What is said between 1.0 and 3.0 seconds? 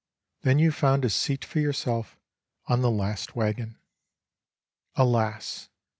a seat for yourself on the